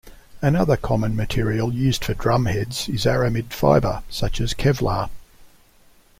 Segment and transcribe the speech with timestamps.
[0.41, 5.11] Another common material used for drumheads is aramid fiber, such as kevlar.